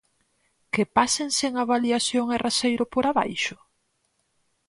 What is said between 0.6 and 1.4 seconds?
¿Que pasen